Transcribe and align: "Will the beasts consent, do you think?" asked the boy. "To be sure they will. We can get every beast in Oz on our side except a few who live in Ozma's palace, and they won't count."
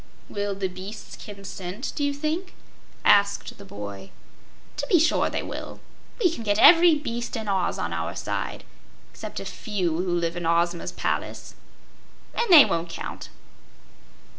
"Will 0.29 0.55
the 0.55 0.67
beasts 0.67 1.15
consent, 1.15 1.93
do 1.95 2.03
you 2.03 2.11
think?" 2.11 2.55
asked 3.05 3.55
the 3.59 3.63
boy. 3.63 4.09
"To 4.77 4.87
be 4.87 4.97
sure 4.97 5.29
they 5.29 5.43
will. 5.43 5.79
We 6.19 6.31
can 6.31 6.41
get 6.41 6.57
every 6.57 6.95
beast 6.95 7.35
in 7.35 7.47
Oz 7.47 7.77
on 7.77 7.93
our 7.93 8.15
side 8.15 8.63
except 9.11 9.39
a 9.39 9.45
few 9.45 9.95
who 9.97 10.15
live 10.17 10.35
in 10.35 10.47
Ozma's 10.47 10.91
palace, 10.91 11.53
and 12.33 12.51
they 12.51 12.65
won't 12.65 12.89
count." 12.89 13.29